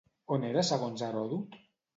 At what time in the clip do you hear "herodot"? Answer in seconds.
1.11-1.63